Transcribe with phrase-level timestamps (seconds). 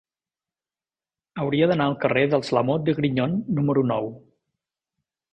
[1.43, 4.09] Hauria d'anar al carrer dels Lamote de Grignon número nou.